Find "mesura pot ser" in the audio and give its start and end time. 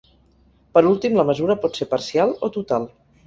1.29-1.87